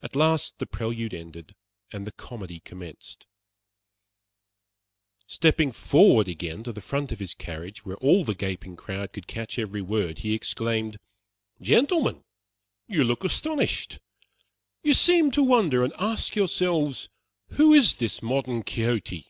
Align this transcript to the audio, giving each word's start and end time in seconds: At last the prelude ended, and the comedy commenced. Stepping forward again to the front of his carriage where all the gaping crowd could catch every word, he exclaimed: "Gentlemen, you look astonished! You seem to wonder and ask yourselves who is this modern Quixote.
At 0.00 0.16
last 0.16 0.58
the 0.60 0.66
prelude 0.66 1.12
ended, 1.12 1.54
and 1.92 2.06
the 2.06 2.10
comedy 2.12 2.60
commenced. 2.60 3.26
Stepping 5.26 5.72
forward 5.72 6.26
again 6.26 6.62
to 6.64 6.72
the 6.72 6.80
front 6.80 7.12
of 7.12 7.18
his 7.18 7.34
carriage 7.34 7.84
where 7.84 7.98
all 7.98 8.24
the 8.24 8.34
gaping 8.34 8.76
crowd 8.76 9.12
could 9.12 9.26
catch 9.26 9.58
every 9.58 9.82
word, 9.82 10.20
he 10.20 10.32
exclaimed: 10.32 10.98
"Gentlemen, 11.60 12.24
you 12.88 13.04
look 13.04 13.22
astonished! 13.22 13.98
You 14.82 14.94
seem 14.94 15.30
to 15.32 15.42
wonder 15.42 15.84
and 15.84 15.92
ask 15.98 16.34
yourselves 16.34 17.10
who 17.50 17.74
is 17.74 17.98
this 17.98 18.22
modern 18.22 18.62
Quixote. 18.62 19.28